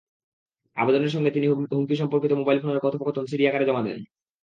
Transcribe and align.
আবেদনের 0.77 1.13
সঙ্গে 1.15 1.31
তিনি 1.31 1.45
হুমকি-সম্পর্কিত 1.71 2.31
মোবাইল 2.33 2.57
ফোনের 2.59 2.83
কথোপকথন 2.83 3.25
সিডি 3.27 3.43
আকারে 3.47 3.67
জমা 3.67 3.81
দেন। 3.83 3.99